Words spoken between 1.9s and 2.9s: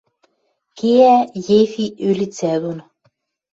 ӧлицӓ дон